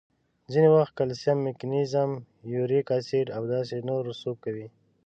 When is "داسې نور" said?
3.53-4.01